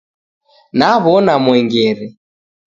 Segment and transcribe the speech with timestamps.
[0.79, 2.05] Naw'ona mwengere